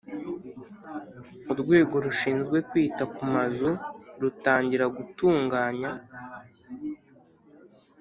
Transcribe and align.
Urwego 1.51 1.95
Rushinzwe 2.05 2.57
Kwita 2.69 3.03
ku 3.13 3.23
Mazu 3.33 3.71
rutangira 4.21 4.85
gutunganya 4.95 5.91